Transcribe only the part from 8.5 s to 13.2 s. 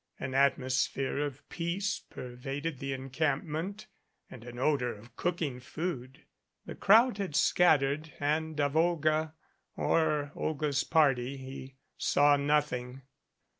of Olga, or Olga's party, he saw nothing.